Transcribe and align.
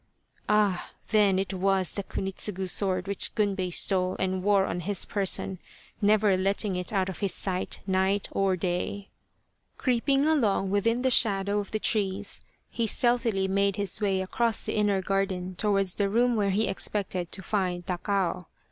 "Ah, 0.49 0.89
then 1.09 1.37
it 1.37 1.53
was 1.53 1.91
the 1.91 2.01
Kunitsugu 2.03 2.67
sword 2.67 3.07
which 3.07 3.35
Gunbei 3.35 3.71
stole 3.71 4.15
and 4.17 4.41
wore 4.41 4.65
on 4.65 4.79
his 4.79 5.05
person, 5.05 5.59
never 6.01 6.35
letting 6.35 6.75
it 6.75 6.91
out 6.91 7.07
of 7.07 7.19
his 7.19 7.35
sight 7.35 7.81
night 7.85 8.27
or 8.31 8.55
day." 8.55 8.87
5 8.93 8.95
The 8.95 8.95
Quest 8.95 9.07
of 9.07 9.15
the 9.27 9.61
Sword 9.61 9.77
Creeping 9.77 10.25
along 10.25 10.71
within 10.71 11.01
the 11.03 11.11
shadow 11.11 11.59
of 11.59 11.71
the 11.71 11.77
trees 11.79 12.41
he 12.67 12.87
stealthily 12.87 13.47
made 13.47 13.75
his 13.75 14.01
way 14.01 14.23
across 14.23 14.63
the 14.63 14.73
inner 14.75 15.03
garden 15.03 15.53
towards 15.53 15.93
the 15.93 16.09
room 16.09 16.35
where 16.35 16.49
he 16.49 16.67
expected 16.67 17.31
to 17.31 17.43
find 17.43 17.85
Takao. 17.85 18.47